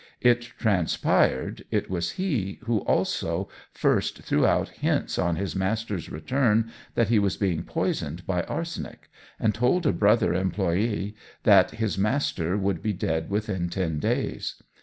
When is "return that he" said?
6.09-7.19